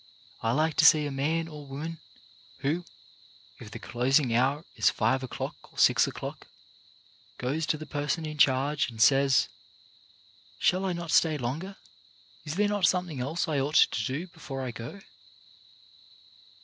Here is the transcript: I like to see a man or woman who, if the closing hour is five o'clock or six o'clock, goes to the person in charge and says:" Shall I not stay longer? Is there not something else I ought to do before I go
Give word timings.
I 0.41 0.51
like 0.53 0.73
to 0.77 0.83
see 0.85 1.05
a 1.05 1.11
man 1.11 1.47
or 1.47 1.67
woman 1.67 2.01
who, 2.61 2.85
if 3.59 3.69
the 3.69 3.77
closing 3.77 4.33
hour 4.33 4.65
is 4.75 4.89
five 4.89 5.21
o'clock 5.21 5.71
or 5.71 5.77
six 5.77 6.07
o'clock, 6.07 6.47
goes 7.37 7.67
to 7.67 7.77
the 7.77 7.85
person 7.85 8.25
in 8.25 8.39
charge 8.39 8.89
and 8.89 8.99
says:" 8.99 9.47
Shall 10.57 10.85
I 10.85 10.93
not 10.93 11.11
stay 11.11 11.37
longer? 11.37 11.77
Is 12.45 12.55
there 12.55 12.67
not 12.67 12.87
something 12.87 13.19
else 13.19 13.47
I 13.47 13.59
ought 13.59 13.75
to 13.75 14.03
do 14.03 14.25
before 14.25 14.63
I 14.65 14.71
go 14.71 15.01